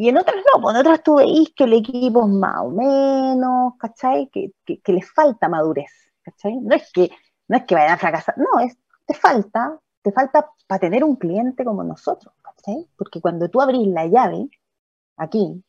[0.00, 2.70] Y en otras no, pues en otras tú veis que el equipo es más o
[2.70, 4.30] menos, ¿cachai?
[4.30, 5.90] Que, que, les falta madurez,
[6.22, 6.56] ¿cachai?
[6.56, 7.10] No es que,
[7.48, 11.16] no es que vayan a fracasar, no, es, te falta, te falta para tener un
[11.16, 12.88] cliente como nosotros, ¿cachai?
[12.96, 14.48] Porque cuando tú abrís la llave,
[15.18, 15.62] aquí,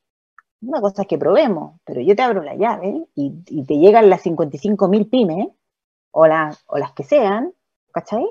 [0.61, 4.23] una cosa es que probemos, pero yo te abro la llave y, te llegan las
[4.23, 5.47] 55.000 pymes
[6.11, 7.53] o, o las que sean,
[7.91, 8.25] ¿cachai?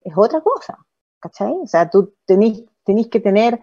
[0.00, 0.78] Es otra cosa,
[1.20, 1.52] ¿cachai?
[1.52, 2.62] O sea, tú tenés,
[3.10, 3.60] que tener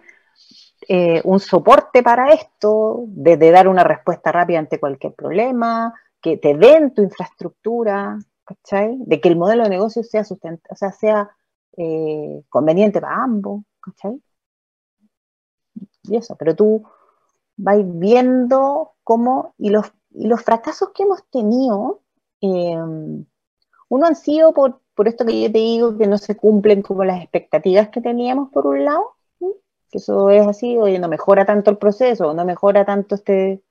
[0.88, 6.54] eh, un soporte para esto, de, dar una respuesta rápida ante cualquier problema, que te
[6.54, 8.96] den tu infraestructura, ¿cachai?
[9.00, 11.30] De que el modelo de negocio sea sustentable, o sea, sea
[11.76, 14.22] eh, conveniente para ambos, ¿cachai?
[16.04, 16.84] Y eso, pero tú
[17.56, 22.02] vais viendo cómo, y los, los fracasos que hemos tenido,
[22.40, 22.76] eh,
[23.88, 27.04] uno han sido por, por, esto que yo te digo, que no se cumplen como
[27.04, 29.15] las expectativas que teníamos por un lado,
[29.90, 33.62] que eso es así, oye, no mejora tanto el proceso, no mejora tanto este,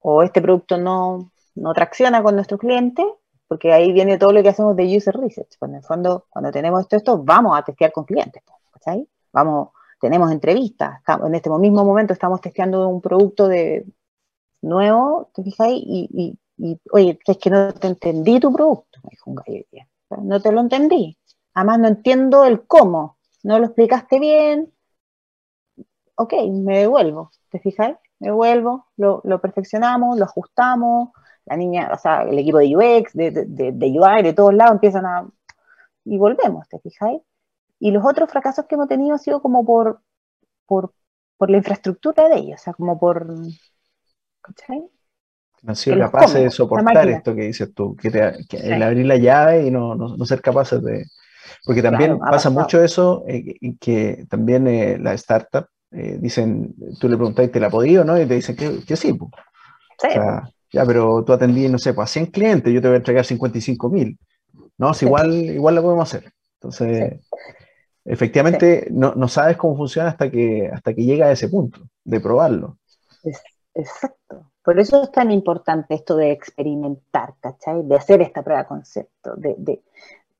[0.00, 3.06] o este producto no, no tracciona con nuestros clientes,
[3.48, 5.56] porque ahí viene todo lo que hacemos de user research.
[5.58, 9.06] Pues en el fondo, cuando tenemos esto, esto, vamos a testear con clientes, ¿cachai?
[9.32, 13.86] Vamos, tenemos entrevistas, en este mismo momento estamos testeando un producto de
[14.62, 15.82] nuevo, ¿te fijáis?
[15.86, 19.00] Y, y, oye, es que no te entendí tu producto,
[20.22, 21.16] no te lo entendí.
[21.54, 24.72] Además no entiendo el cómo, no lo explicaste bien.
[26.16, 27.96] Ok, me devuelvo, ¿te fijas?
[28.20, 31.10] Me devuelvo, lo, perfeccionamos, lo ajustamos,
[31.46, 34.74] la niña, o sea, el equipo de UX, de, de, de UI, de todos lados
[34.74, 35.28] empiezan a...
[36.04, 37.20] y volvemos, ¿te fijáis?
[37.80, 40.00] Y los otros fracasos que hemos tenido han sido como por,
[40.66, 40.94] por,
[41.36, 43.26] por la infraestructura de ellos, o sea, como por...
[44.40, 44.88] ¿cachai?
[45.62, 49.66] No han sido capaces de soportar esto que dices tú, que, el abrir la llave
[49.66, 51.06] y no, no, ser capaces de...
[51.64, 57.16] Porque también pasa mucho eso, eh, que también eh, las startups eh, dicen, tú le
[57.16, 58.20] preguntas, ¿te la podido no?
[58.20, 59.12] Y te dicen que, que sí.
[59.12, 59.18] sí.
[60.08, 62.96] O sea, ya, pero tú atendí, no sé, pues a 100 clientes, yo te voy
[62.96, 64.18] a entregar 55 mil.
[64.76, 66.32] No, si igual, igual lo podemos hacer.
[66.54, 67.20] Entonces,
[68.04, 72.20] efectivamente, no, no, sabes cómo funciona hasta que, hasta que llega a ese punto, de
[72.20, 72.78] probarlo.
[73.74, 74.50] Exacto.
[74.64, 77.82] Por eso es tan importante esto de experimentar, ¿cachai?
[77.84, 79.82] De hacer esta prueba de concepto, de,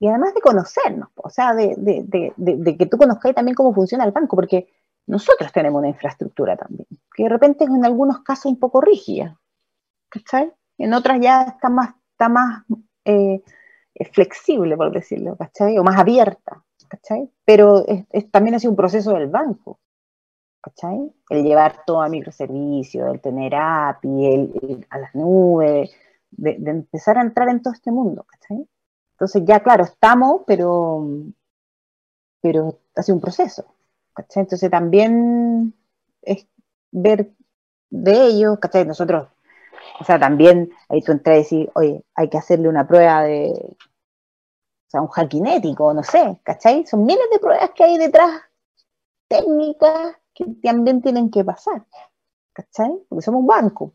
[0.00, 4.34] y además de conocernos, o sea, de, que tú conozcas también cómo funciona el banco,
[4.34, 4.68] porque
[5.06, 9.38] nosotros tenemos una infraestructura también, que de repente es en algunos casos un poco rígida,
[10.08, 10.52] ¿cachai?
[10.78, 12.64] En otras ya está más, está más
[13.04, 13.42] eh,
[14.12, 15.78] flexible, por decirlo, ¿cachai?
[15.78, 17.30] O más abierta, ¿cachai?
[17.44, 17.84] Pero
[18.30, 19.78] también ha sido un proceso del banco,
[20.60, 21.12] ¿cachai?
[21.28, 25.94] El llevar todo a microservicios, el tener API, el, a las nubes,
[26.30, 28.66] de, empezar a entrar en todo este mundo, ¿cachai?
[29.12, 31.06] Entonces ya, claro, estamos, pero,
[32.40, 33.64] pero ha sido un proceso,
[34.14, 34.42] ¿cachai?
[34.42, 35.74] Entonces también
[36.22, 36.46] es
[36.90, 37.32] ver
[37.90, 38.86] de ellos, ¿cachai?
[38.86, 39.28] Nosotros,
[40.00, 43.50] o sea, también ahí tú entras y decís, oye, hay que hacerle una prueba de,
[43.50, 46.86] o sea, un hackinético, no sé, ¿cachai?
[46.86, 48.42] Son miles de pruebas que hay detrás,
[49.28, 51.84] técnicas, que también tienen que pasar,
[52.52, 52.90] ¿cachai?
[53.08, 53.92] Porque somos un banco,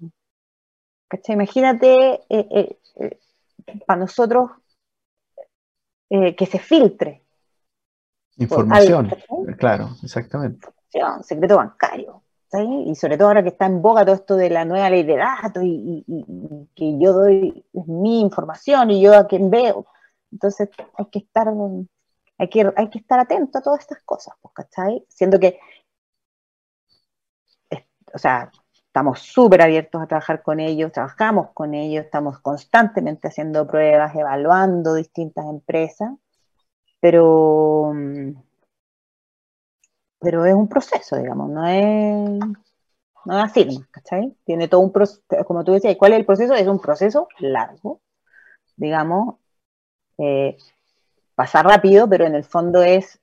[1.08, 1.36] ¿cachai?
[1.36, 3.20] Imagínate eh, eh, eh,
[3.86, 4.52] para nosotros
[6.10, 7.24] que se filtre.
[8.40, 9.10] Información,
[9.58, 10.68] claro, exactamente.
[10.68, 12.24] Información, secreto bancario.
[12.86, 15.18] Y sobre todo ahora que está en boga todo esto de la nueva ley de
[15.18, 16.04] datos y,
[16.76, 19.86] que yo doy mi información y yo a quien veo.
[20.32, 21.48] Entonces hay que estar,
[22.40, 25.06] hay que, hay que estar atento a todas estas cosas, pues, ¿cachai?
[25.10, 25.60] Siendo que
[28.14, 33.68] o sea, estamos súper abiertos a trabajar con ellos, trabajamos con ellos, estamos constantemente haciendo
[33.68, 36.12] pruebas, evaluando distintas empresas,
[37.00, 37.94] pero,
[40.20, 42.40] pero es un proceso, digamos, no es,
[43.26, 43.86] no es así.
[44.44, 46.54] Tiene todo un proceso, como tú decías, ¿cuál es el proceso?
[46.56, 48.02] Es un proceso largo,
[48.76, 49.36] digamos,
[50.18, 50.58] eh,
[51.36, 53.20] pasa rápido, pero en el fondo es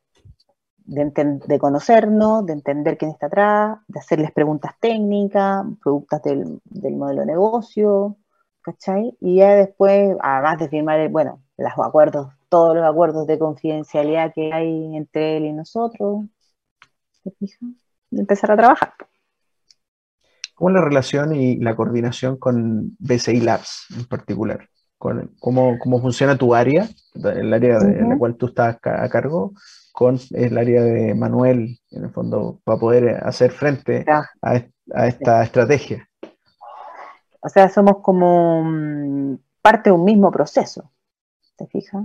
[0.87, 6.61] de, conocernos, de entender quién está atrás, de hacerles preguntas técnicas, preguntas del,
[6.97, 8.17] modelo de negocio,
[8.63, 9.17] ¿cachai?
[9.21, 14.53] Y ya después, además de firmar, bueno, los acuerdos, todos los acuerdos de confidencialidad que
[14.53, 16.27] hay entre él y nosotros,
[17.23, 17.71] ¿te fijas?
[18.11, 18.95] De empezar a trabajar.
[20.55, 24.69] ¿Cómo es la relación y la coordinación con BCI Labs en particular?
[24.99, 29.53] ¿Cómo, cómo funciona tu área, el área de la cual tú estás a cargo,
[29.97, 34.05] con el área de Manuel, en el fondo, para poder hacer frente
[34.43, 34.63] a,
[35.07, 36.07] esta estrategia.
[37.41, 40.93] O sea, somos como mm, parte de un mismo proceso,
[41.57, 42.05] ¿te fijas?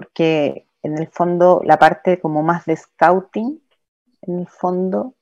[0.00, 3.60] Porque en el fondo la parte como más de scouting,
[4.22, 5.14] en el fondo,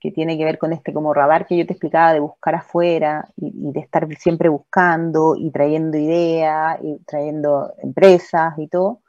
[0.00, 3.28] que tiene que ver con este como radar que yo te explicaba de buscar afuera
[3.36, 9.02] y, de estar siempre buscando y trayendo ideas y trayendo empresas y todo,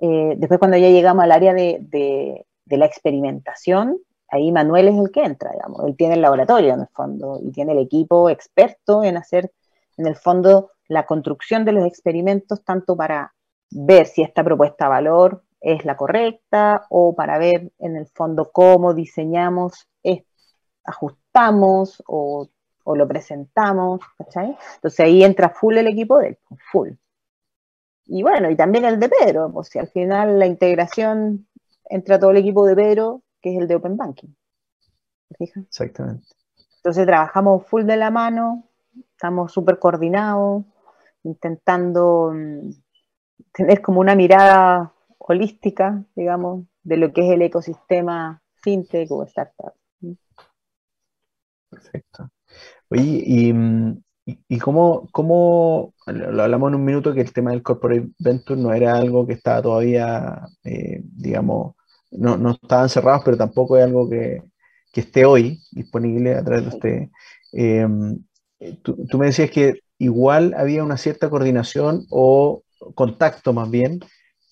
[0.00, 3.98] eh, después cuando ya llegamos al área de, la experimentación,
[4.28, 5.84] ahí Manuel es el que entra, digamos.
[5.84, 9.52] Él tiene el laboratorio en el fondo y tiene el equipo experto en hacer,
[9.98, 13.32] en el fondo, la construcción de los experimentos, tanto para
[13.70, 18.50] ver si esta propuesta de valor es la correcta o para ver en el fondo
[18.52, 19.88] cómo diseñamos,
[20.84, 22.48] ajustamos o,
[22.84, 24.56] o, lo presentamos, ¿cachai?
[24.74, 26.38] Entonces ahí entra full el equipo de él,
[26.70, 26.90] full.
[28.06, 31.46] Y bueno, y también el de Pedro, pues si al final la integración
[31.86, 34.34] entra todo el equipo de Pedro, que es el de Open Banking.
[35.38, 35.64] fijas?
[35.64, 36.26] Exactamente.
[36.76, 38.68] Entonces trabajamos full de la mano,
[39.12, 40.64] estamos súper coordinados,
[41.22, 42.70] intentando mm,
[43.52, 49.72] tener como una mirada holística, digamos, de lo que es el ecosistema fintech o startup.
[51.70, 52.30] Perfecto.
[52.90, 53.52] Oye, y
[54.26, 58.72] ¿Y, cómo, cómo, lo hablamos en un minuto, que el tema del corporate venture no
[58.72, 61.74] era algo que estaba todavía, eh, digamos,
[62.10, 64.42] no, no estaban cerrados, pero tampoco es algo que,
[64.92, 67.08] que esté hoy disponible a través de usted.
[68.82, 72.62] Tú, tú, me decías que igual había una cierta coordinación o
[72.94, 74.00] contacto más bien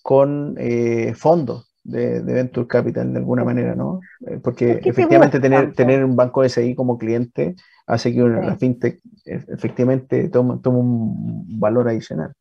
[0.02, 4.00] con eh, fondos de, Venture Capital de alguna manera, ¿no?
[4.26, 7.54] Eh, porque efectivamente tener, tener un banco SI como cliente
[7.86, 12.32] hace que la fintech efectivamente tome, un valor adicional.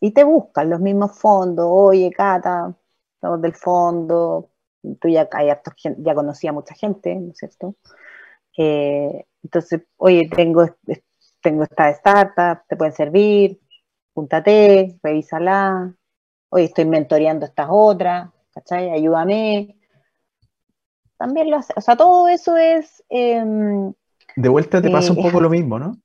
[0.00, 2.74] Y te buscan los mismos fondos, oye, Cata,
[3.14, 4.50] estamos del fondo,
[5.00, 5.28] tú ya,
[5.98, 7.76] ya conocía a mucha gente, ¿no es cierto?
[8.56, 10.66] Eh, entonces, oye, tengo,
[11.42, 13.60] tengo esta startup, te pueden servir,
[14.20, 15.94] júntate, revísala,
[16.50, 18.90] oye, estoy mentoreando estas otras, ¿cachai?
[18.90, 19.78] Ayúdame.
[21.16, 23.02] También lo hace, o sea, todo eso es...
[23.08, 23.92] Em,
[24.36, 25.96] de vuelta te pasa un eh, poco lo mismo, ¿no?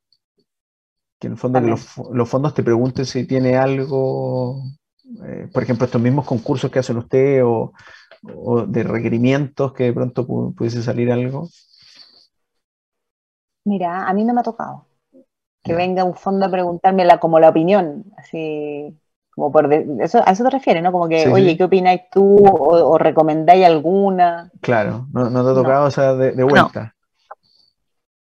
[1.20, 4.62] Que en el fondo los, fondos te pregunten si tiene algo,
[5.26, 7.74] eh, por ejemplo, estos mismos concursos que hacen ustedes o,
[8.66, 11.48] de requerimientos que de pronto pudiese salir algo.
[13.66, 14.88] Mira, a mí no me ha tocado
[15.66, 18.96] que venga un fondo a preguntarme la, como la opinión, así
[19.36, 20.94] como por eso, a eso te refieres, ¿no?
[20.94, 22.38] Como que, oye, ¿qué opináis tú?
[22.46, 24.50] O, recomendáis alguna.
[24.62, 26.96] Claro, no, no te ha tocado, o sea, de, vuelta.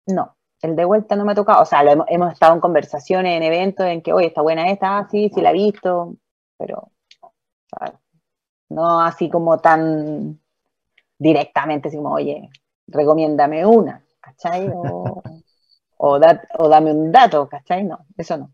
[0.07, 0.35] No.
[0.63, 1.63] el de vuelta no me ha tocado.
[1.63, 5.09] O sea, hemos, estado en conversaciones, en eventos, en que, oye, está buena esta, ah,
[5.09, 6.17] sí, sí la he visto,
[6.59, 6.91] pero
[8.71, 10.41] no así como tan
[11.17, 12.51] directamente, así como, oye,
[12.89, 14.69] recomiéndame una, ¿cachai?
[14.75, 15.23] O,
[16.07, 17.85] o, dame un dato, ¿cachai?
[17.85, 18.53] No, eso no.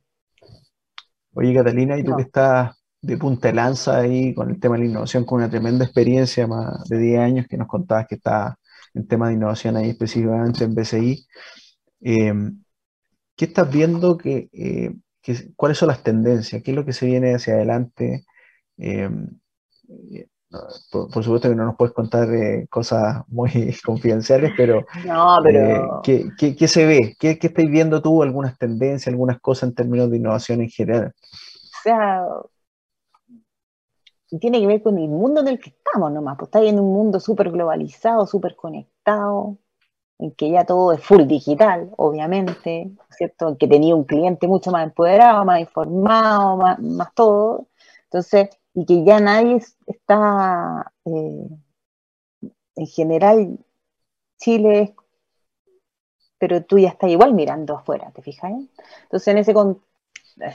[1.35, 4.83] Oye, Catalina, y tú que estás de punta de lanza ahí con el tema de
[4.83, 8.59] la innovación, con una tremenda experiencia más de 10 años que nos contabas que está
[8.95, 11.27] en tema de innovación ahí específicamente en BCI,
[12.03, 12.33] eh,
[13.37, 14.17] ¿qué estás viendo?
[14.17, 14.95] Que, eh,
[15.57, 16.63] ¿Cuáles son las tendencias?
[16.63, 18.25] ¿Qué es lo que se viene hacia adelante?
[18.79, 19.09] Eh,
[20.91, 22.29] por, supuesto que no nos puedes contar
[22.69, 23.51] cosas muy
[23.85, 24.85] confidenciales, pero,
[26.03, 27.17] ¿qué, se ve?
[27.19, 28.23] ¿Qué, ¿Qué estáis viendo tú?
[28.23, 31.13] ¿Algunas tendencias, algunas cosas en términos de innovación en general?
[31.17, 32.25] O sea,
[34.39, 36.93] tiene que ver con el mundo en el que estamos nomás, pues está en un
[36.93, 39.57] mundo súper globalizado, súper conectado,
[40.19, 43.49] en que ya todo es full digital, obviamente, ¿cierto?
[43.49, 47.69] En que tenía un cliente mucho más empoderado, más informado, más, más todo.
[48.05, 51.49] Entonces, y que ya nadie está, eh,
[52.77, 53.59] en general,
[54.39, 54.91] Chile es,
[56.39, 58.53] pero tú ya estás igual mirando afuera, ¿te fijas?
[59.03, 59.53] Entonces, en ese,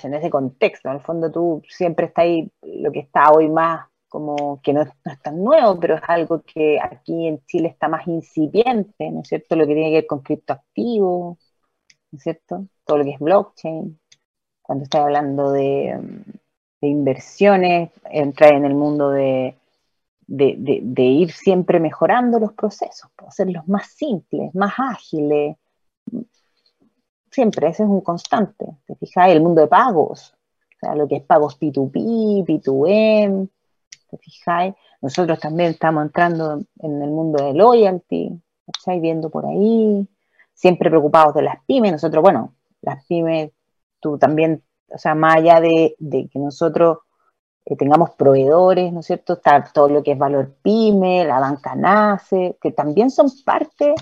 [0.08, 3.88] en ese contexto, en el fondo tú siempre estás ahí, lo que está hoy más
[4.16, 4.90] como que no es,
[5.22, 9.58] tan nuevo, pero es algo que aquí en Chile está más incipiente, ¿no es cierto?
[9.58, 11.38] Lo que tiene que ver con criptoactivos,
[12.12, 12.66] ¿no es cierto?
[12.86, 14.00] Todo lo que es blockchain,
[14.62, 16.00] cuando estás hablando de,
[16.88, 19.58] inversiones, entrar en el mundo de,
[20.28, 25.58] de, ir siempre mejorando los procesos, hacerlos más simples, más ágiles.
[27.30, 28.66] Siempre, ese es un constante.
[28.86, 29.30] ¿Te fijas?
[29.30, 30.36] El mundo de pagos,
[30.76, 33.50] o sea, lo que es pagos P2P, P2M,
[34.10, 34.74] ¿te fijáis?
[35.02, 40.08] Nosotros también estamos entrando en el mundo de loyalty, ¿estáis viendo por ahí?
[40.54, 41.92] Siempre preocupados de las pymes.
[41.92, 43.52] Nosotros, bueno, las pymes,
[44.00, 45.96] tú también, o sea, más allá de,
[46.32, 47.00] que nosotros
[47.66, 49.34] eh, tengamos proveedores, ¿no es cierto?
[49.34, 53.96] Está todo lo que es valor pyme, la banca nace, que también son parte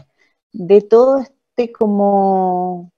[0.51, 2.91] de todo este como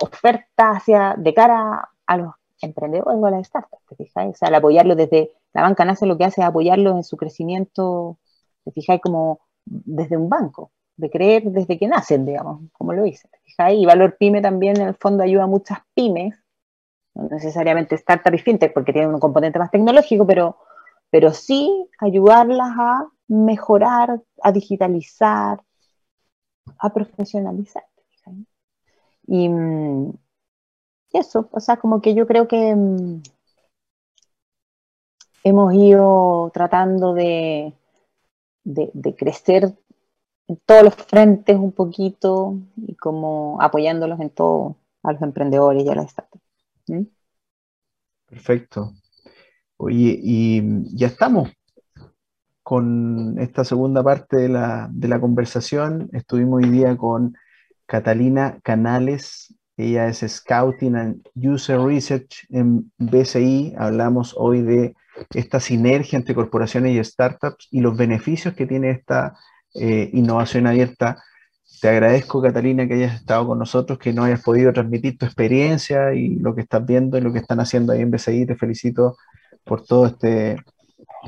[0.00, 4.34] oferta hacia, de cara a los emprendedores o a las startups, ¿te fijáis?
[4.34, 7.16] O sea, al apoyarlo desde, la banca nace lo que hace es apoyarlos en su
[7.16, 8.18] crecimiento,
[8.64, 9.00] ¿te fijáis?
[9.00, 13.80] Como desde un banco, de creer desde que nacen, digamos, como lo hice, ¿te fijáis?
[13.80, 16.41] Y Valor Pyme también en el fondo ayuda a muchas pymes,
[17.14, 20.56] no necesariamente startup y fintech porque tienen un componente más tecnológico, pero,
[21.10, 25.62] pero sí ayudarlas a mejorar, a digitalizar,
[26.78, 27.84] a profesionalizar.
[29.26, 30.12] Y, mm,
[31.12, 33.22] eso, o sea, como que yo creo que mm,
[35.44, 37.74] hemos ido tratando de,
[38.64, 39.74] de, crecer
[40.48, 45.88] en todos los frentes un poquito y como apoyándolos en todo a los emprendedores y
[45.88, 46.31] a las startups.
[48.26, 48.92] Perfecto.
[49.76, 50.62] Oye, y
[50.96, 51.50] ya estamos
[52.62, 56.08] con esta segunda parte de la, de la conversación.
[56.12, 57.36] Estuvimos hoy día con
[57.86, 63.74] Catalina Canales, ella es Scouting and User Research en BCI.
[63.76, 64.94] Hablamos hoy de
[65.34, 69.36] esta sinergia entre corporaciones y startups y los beneficios que tiene esta
[69.74, 71.22] eh, innovación abierta.
[71.82, 76.14] Te agradezco, Catalina, que hayas estado con nosotros, que nos hayas podido transmitir tu experiencia
[76.14, 78.46] y lo que estás viendo y lo que están haciendo ahí en BCI.
[78.46, 79.16] Te felicito
[79.64, 80.62] por todo este,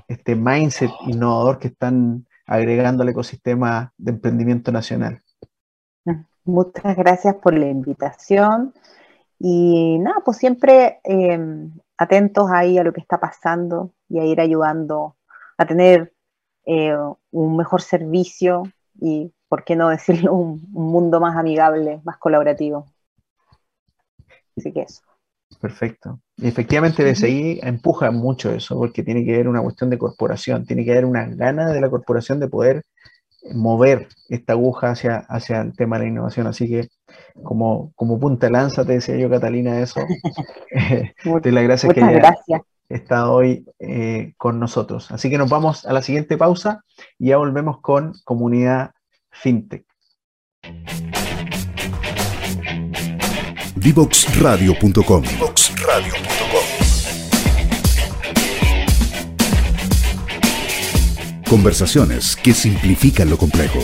[0.06, 5.20] este mindset innovador que están agregando al ecosistema de emprendimiento nacional.
[6.44, 8.72] Muchas gracias por la invitación.
[9.40, 14.40] Y nada, pues siempre em, atentos ahí a lo que está pasando y a ir
[14.40, 15.16] ayudando
[15.58, 16.12] a tener
[16.64, 16.96] eh,
[17.32, 18.62] un mejor servicio
[19.00, 22.88] y, por qué no decirlo, un, mundo más amigable, más colaborativo.
[24.56, 25.00] Así que eso.
[25.60, 26.18] Perfecto.
[26.38, 30.84] Y efectivamente BCI empuja mucho eso, porque tiene que haber una cuestión de corporación, tiene
[30.84, 32.82] que haber una gana de la corporación de poder
[33.52, 36.48] mover esta aguja hacia, hacia el tema de la innovación.
[36.48, 36.88] Así que
[37.44, 40.00] como, como punta lanza, te decía yo, Catalina, eso.
[41.42, 42.34] te la gracias que haya
[42.88, 45.12] estado hoy eh, con nosotros.
[45.12, 46.82] Así que nos vamos a la siguiente pausa
[47.20, 48.90] y ya volvemos con Comunidad
[49.34, 49.84] FinTech.
[53.76, 55.24] Divoxradio.com
[61.48, 63.80] Conversaciones que simplifican lo complejo.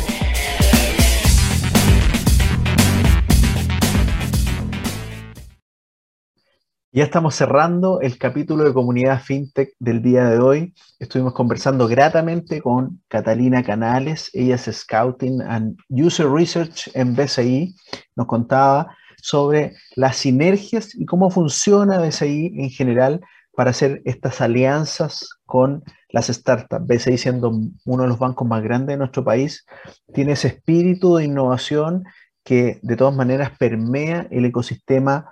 [6.93, 10.75] Ya estamos cerrando el capítulo de comunidad fintech del día de hoy.
[10.99, 17.77] Estuvimos conversando gratamente con Catalina Canales, ella es Scouting and User Research en BCI.
[18.17, 18.89] Nos contaba
[19.23, 23.21] sobre las sinergias y cómo funciona BCI en general
[23.55, 26.89] para hacer estas alianzas con las startups.
[26.89, 27.53] BCI siendo
[27.85, 29.65] uno de los bancos más grandes de nuestro país,
[30.13, 32.03] tiene ese espíritu de innovación
[32.43, 35.31] que de todas maneras permea el ecosistema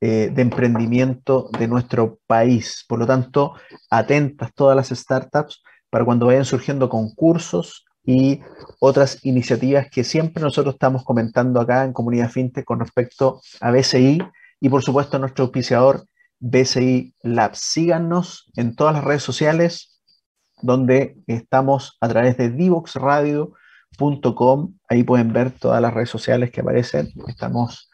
[0.00, 2.84] eh, de emprendimiento de nuestro país.
[2.88, 3.54] Por lo tanto,
[3.90, 8.40] atentas todas las startups para cuando vayan surgiendo concursos y
[8.78, 14.22] otras iniciativas que siempre nosotros estamos comentando acá en Comunidad FinTech con respecto a BCI
[14.60, 16.04] y por supuesto a nuestro auspiciador
[16.38, 17.58] BCI Labs.
[17.58, 20.00] Síganos en todas las redes sociales
[20.62, 24.74] donde estamos a través de divoxradio.com.
[24.88, 27.12] Ahí pueden ver todas las redes sociales que aparecen.
[27.28, 27.90] Estamos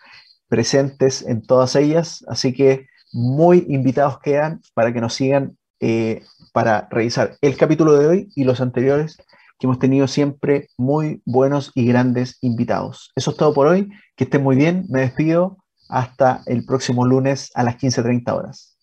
[0.49, 6.23] presentes en todas ellas, así que muy invitados quedan para que nos sigan eh,
[6.53, 9.19] para revisar el capítulo de hoy y los anteriores
[9.59, 13.13] que hemos tenido siempre muy buenos y grandes invitados.
[13.17, 17.51] Eso es todo por hoy, que estén muy bien, me despido hasta el próximo lunes
[17.55, 18.76] a las 15.30 horas.